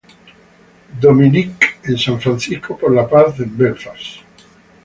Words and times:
Dominic 0.99 1.77
en 1.83 1.95
San 1.95 2.19
Francisco 2.19 2.75
por 2.75 2.91
la 2.91 3.07
paz 3.07 3.39
en 3.39 3.55
Belfast. 3.55 4.01